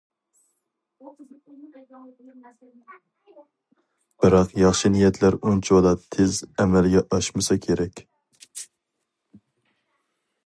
[4.25, 8.05] بىراق ياخشى نىيەتلەر ئۇنچىۋالا تېز ئەمەلگە ئاشمىسا كېرەك.